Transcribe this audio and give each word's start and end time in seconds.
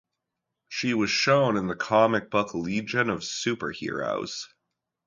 She 0.67 0.95
was 0.95 1.11
shown 1.11 1.57
in 1.57 1.67
the 1.67 1.75
comic 1.75 2.31
book 2.31 2.55
"Legion 2.55 3.07
of 3.11 3.23
Super-Heroes". 3.23 4.47